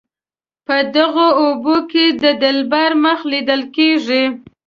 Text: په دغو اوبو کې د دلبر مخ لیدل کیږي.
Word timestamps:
په 0.65 0.77
دغو 0.95 1.27
اوبو 1.41 1.75
کې 1.91 2.05
د 2.23 2.23
دلبر 2.43 2.91
مخ 3.03 3.19
لیدل 3.31 3.61
کیږي. 3.75 4.23